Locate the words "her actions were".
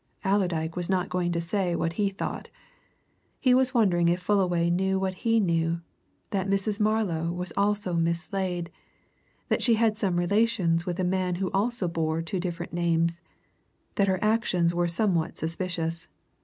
14.07-14.87